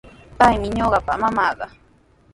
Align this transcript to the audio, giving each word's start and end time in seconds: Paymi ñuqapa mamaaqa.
Paymi 0.37 0.67
ñuqapa 0.77 1.13
mamaaqa. 1.21 1.65